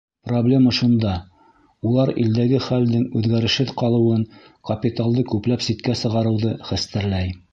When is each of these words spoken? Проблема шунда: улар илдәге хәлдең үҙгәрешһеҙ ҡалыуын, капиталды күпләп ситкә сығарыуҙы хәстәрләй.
Проблема 0.27 0.69
шунда: 0.77 1.11
улар 1.89 2.11
илдәге 2.23 2.61
хәлдең 2.69 3.03
үҙгәрешһеҙ 3.19 3.75
ҡалыуын, 3.83 4.25
капиталды 4.71 5.27
күпләп 5.35 5.67
ситкә 5.69 5.97
сығарыуҙы 6.03 6.57
хәстәрләй. 6.71 7.33